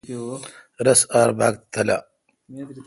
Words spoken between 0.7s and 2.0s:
رس آر باگ تہ تلا۔